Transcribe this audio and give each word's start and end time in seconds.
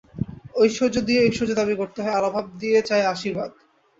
ঐশ্বর্য 0.55 0.95
দিয়েই 1.07 1.27
ঐশ্বর্য 1.27 1.51
দাবি 1.59 1.75
করতে 1.81 1.99
হয়, 2.01 2.15
আর 2.17 2.23
অভাব 2.29 2.45
দিয়ে 2.61 2.79
চাই 2.89 3.03
আশীর্বাদ। 3.13 3.51